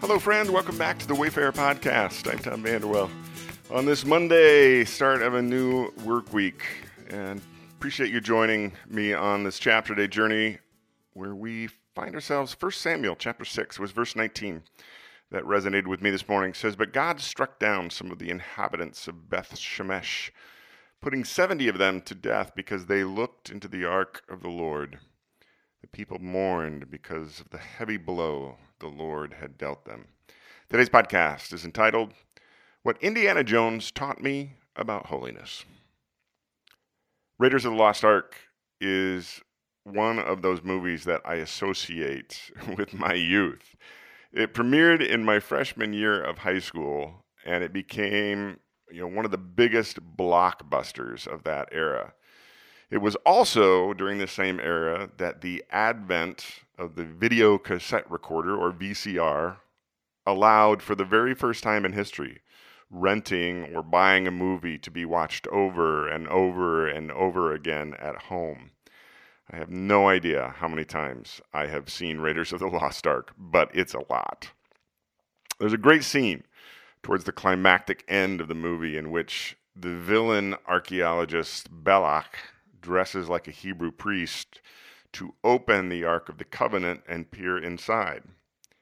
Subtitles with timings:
[0.00, 0.48] Hello, friend.
[0.50, 2.30] Welcome back to the Wayfarer Podcast.
[2.30, 3.10] I'm Tom Vanderwell.
[3.68, 6.62] On this Monday, start of a new work week,
[7.10, 7.42] and
[7.76, 10.58] appreciate you joining me on this chapter day journey
[11.14, 12.54] where we find ourselves.
[12.54, 14.62] First Samuel chapter six was verse 19
[15.32, 16.50] that resonated with me this morning.
[16.50, 20.30] It says, "But God struck down some of the inhabitants of Beth Shemesh,
[21.00, 25.00] putting seventy of them to death because they looked into the ark of the Lord."
[25.80, 30.06] The people mourned because of the heavy blow the Lord had dealt them.
[30.68, 32.12] Today's podcast is entitled,
[32.82, 35.64] What Indiana Jones Taught Me About Holiness.
[37.38, 38.36] Raiders of the Lost Ark
[38.80, 39.40] is
[39.84, 43.74] one of those movies that I associate with my youth.
[44.32, 48.58] It premiered in my freshman year of high school, and it became
[48.90, 52.12] you know, one of the biggest blockbusters of that era.
[52.90, 58.56] It was also during the same era that the advent of the video cassette recorder,
[58.56, 59.56] or VCR,
[60.26, 62.40] allowed for the very first time in history
[62.90, 68.16] renting or buying a movie to be watched over and over and over again at
[68.16, 68.70] home.
[69.50, 73.32] I have no idea how many times I have seen Raiders of the Lost Ark,
[73.36, 74.50] but it's a lot.
[75.58, 76.44] There's a great scene
[77.02, 82.24] towards the climactic end of the movie in which the villain archaeologist Belloq
[82.88, 84.62] dresses like a Hebrew priest
[85.12, 88.22] to open the Ark of the Covenant and peer inside.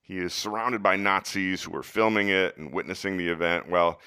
[0.00, 4.00] He is surrounded by Nazis who are filming it and witnessing the event, while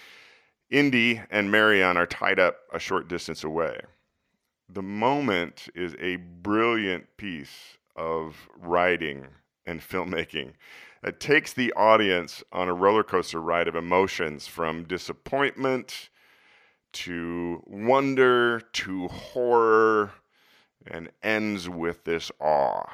[0.69, 3.79] Indy and Marion are tied up a short distance away.
[4.67, 9.27] The moment is a brilliant piece of writing
[9.65, 10.55] and filmmaking
[11.03, 16.09] that takes the audience on a roller coaster ride of emotions from disappointment
[16.95, 20.13] to wonder to horror
[20.87, 22.89] and ends with this awe.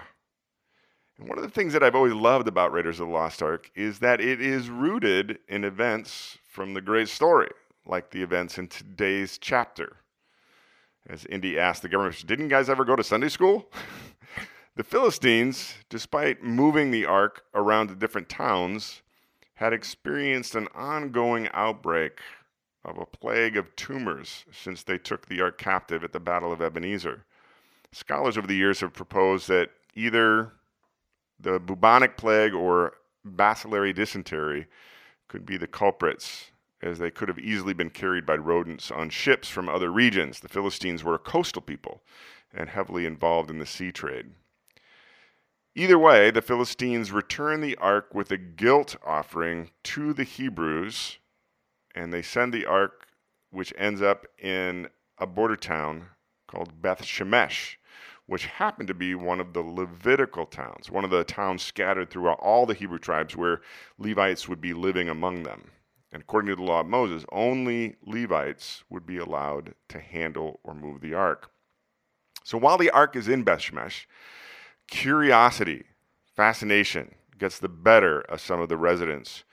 [1.18, 3.70] And one of the things that I've always loved about Raiders of the Lost Ark
[3.76, 7.50] is that it is rooted in events from the great story,
[7.86, 9.98] like the events in today's chapter.
[11.08, 13.72] As Indy asked the government, didn't you guys ever go to Sunday school?
[14.76, 19.04] the Philistines, despite moving the ark around to different towns,
[19.56, 22.20] had experienced an ongoing outbreak
[22.84, 26.62] of a plague of tumors since they took the ark captive at the Battle of
[26.62, 27.26] Ebenezer.
[27.92, 30.54] Scholars over the years have proposed that either
[31.40, 32.94] the bubonic plague or
[33.24, 34.68] bacillary dysentery
[35.28, 39.48] could be the culprits, as they could have easily been carried by rodents on ships
[39.48, 40.40] from other regions.
[40.40, 42.02] The Philistines were a coastal people
[42.54, 44.32] and heavily involved in the sea trade.
[45.74, 51.18] Either way, the Philistines returned the ark with a guilt offering to the Hebrews
[51.96, 53.08] and they send the ark,
[53.50, 54.88] which ends up in
[55.18, 56.08] a border town
[56.48, 57.78] called Beth Shemesh,
[58.26, 62.40] which happened to be one of the Levitical towns, one of the towns scattered throughout
[62.40, 63.62] all the Hebrew tribes where
[63.98, 65.72] Levites would be living among them.
[66.14, 70.74] And according to the law of Moses, only Levites would be allowed to handle or
[70.74, 71.52] move the ark.
[72.44, 74.06] So while the ark is in Beth Shemesh,
[74.90, 75.84] curiosity,
[76.36, 79.44] fascination gets the better of some of the residents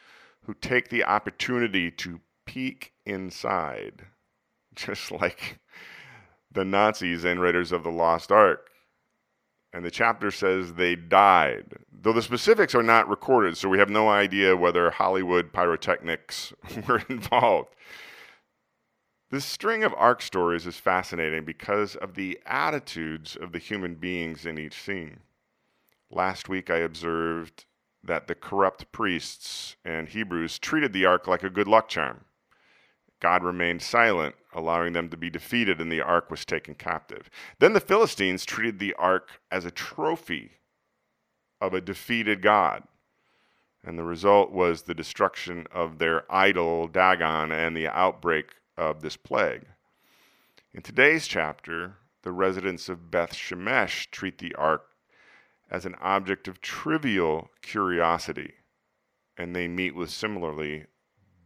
[0.44, 2.20] who take the opportunity to
[2.58, 4.06] peek inside,
[4.74, 5.60] just like
[6.50, 8.68] the Nazis and Raiders of the Lost Ark.
[9.72, 13.90] And the chapter says they died, though the specifics are not recorded, so we have
[13.90, 16.52] no idea whether Hollywood pyrotechnics
[16.88, 17.68] were involved.
[19.30, 24.44] This string of ark stories is fascinating because of the attitudes of the human beings
[24.44, 25.20] in each scene.
[26.10, 27.66] Last week I observed
[28.02, 32.24] that the corrupt priests and Hebrews treated the ark like a good luck charm.
[33.20, 37.28] God remained silent, allowing them to be defeated, and the ark was taken captive.
[37.58, 40.52] Then the Philistines treated the ark as a trophy
[41.60, 42.84] of a defeated God.
[43.84, 49.16] And the result was the destruction of their idol, Dagon, and the outbreak of this
[49.16, 49.64] plague.
[50.72, 54.84] In today's chapter, the residents of Beth Shemesh treat the ark
[55.70, 58.54] as an object of trivial curiosity,
[59.36, 60.86] and they meet with similarly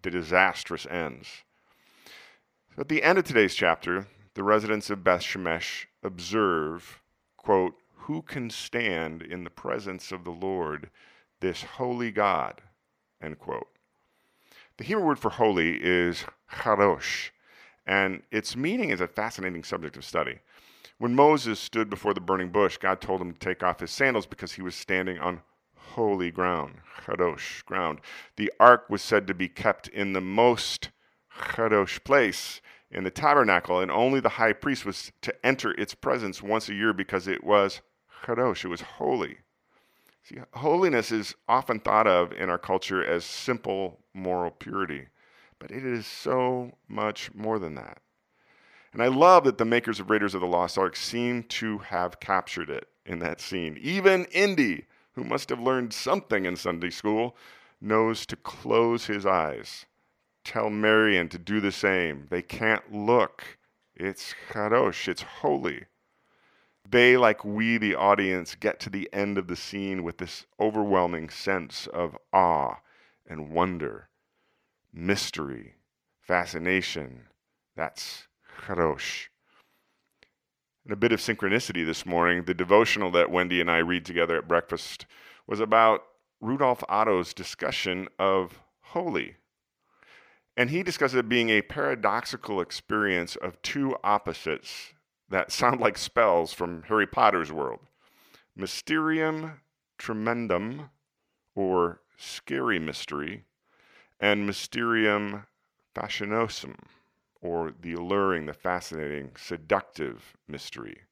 [0.02, 1.44] disastrous ends.
[2.78, 7.02] At the end of today's chapter, the residents of Beth Shemesh observe,
[7.36, 10.88] quote, Who can stand in the presence of the Lord,
[11.40, 12.62] this holy God?
[13.20, 13.68] End quote.
[14.78, 17.28] The Hebrew word for holy is kadosh,
[17.86, 20.38] and its meaning is a fascinating subject of study.
[20.96, 24.24] When Moses stood before the burning bush, God told him to take off his sandals
[24.24, 25.42] because he was standing on
[25.76, 28.00] holy ground, kadosh ground.
[28.36, 30.88] The ark was said to be kept in the most
[31.38, 36.42] Kadosh place in the tabernacle, and only the high priest was to enter its presence
[36.42, 37.80] once a year because it was
[38.22, 39.38] Kadosh, it was holy.
[40.22, 45.08] See, holiness is often thought of in our culture as simple moral purity,
[45.58, 48.00] but it is so much more than that.
[48.92, 52.20] And I love that the makers of Raiders of the Lost Ark seem to have
[52.20, 53.78] captured it in that scene.
[53.80, 57.36] Even Indy, who must have learned something in Sunday school,
[57.80, 59.86] knows to close his eyes.
[60.44, 62.26] Tell Marion to do the same.
[62.30, 63.58] They can't look.
[63.94, 65.86] It's kadosh, it's holy
[66.92, 71.30] they, like we, the audience, get to the end of the scene with this overwhelming
[71.30, 72.76] sense of awe
[73.26, 74.08] and wonder,
[74.92, 75.76] mystery,
[76.20, 77.28] fascination.
[77.76, 78.28] That's
[78.60, 79.28] kadosh.
[80.84, 84.36] And a bit of synchronicity this morning, the devotional that Wendy and I read together
[84.36, 85.06] at breakfast
[85.46, 86.02] was about
[86.40, 89.36] Rudolf Otto's discussion of holy.
[90.56, 94.92] And he discusses it being a paradoxical experience of two opposites
[95.28, 97.80] that sound like spells from Harry Potter's world
[98.54, 99.60] Mysterium
[99.98, 100.90] Tremendum,
[101.54, 103.44] or Scary Mystery,
[104.20, 105.46] and Mysterium
[105.94, 106.76] Fascinosum,
[107.40, 111.02] or the alluring, the fascinating, seductive mystery.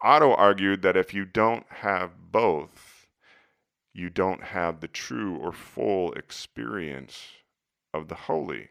[0.00, 3.06] Otto argued that if you don't have both,
[3.92, 7.26] you don't have the true or full experience
[7.94, 8.68] of the holy.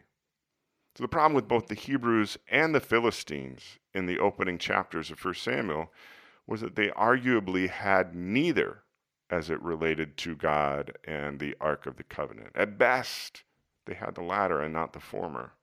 [0.96, 5.24] So the problem with both the Hebrews and the Philistines in the opening chapters of
[5.24, 5.92] 1 Samuel
[6.46, 8.84] was that they arguably had neither
[9.30, 12.50] as it related to God and the Ark of the Covenant.
[12.54, 13.44] At best,
[13.86, 15.54] they had the latter and not the former.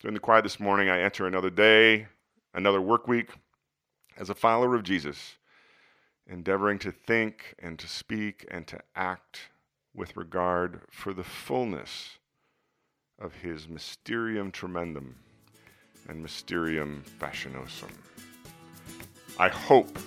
[0.00, 2.06] So in the quiet this morning, I enter another day,
[2.54, 3.30] another work week
[4.16, 5.36] as a follower of Jesus,
[6.26, 9.48] endeavoring to think and to speak and to act
[9.94, 12.18] with regard for the fullness
[13.22, 15.14] of his Mysterium Tremendum
[16.08, 17.90] and Mysterium Fascinosum.
[19.38, 19.98] I hope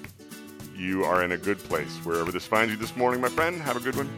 [0.75, 3.61] you are in a good place wherever this finds you this morning, my friend.
[3.61, 4.09] Have a good one.